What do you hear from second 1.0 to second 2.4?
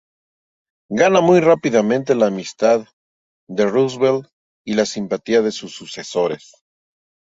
muy rápidamente la